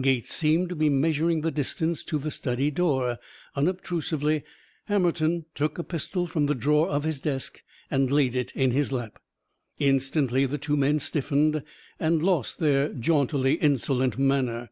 [0.00, 3.18] Gates seemed to be measuring the distance to the study door.
[3.54, 4.42] Unobtrusively,
[4.86, 8.92] Hammerton took a pistol from the drawer of his desk and laid it in his
[8.92, 9.20] lap.
[9.78, 11.62] Instantly the two men stiffened
[12.00, 14.70] and lost their jauntily insolent manner.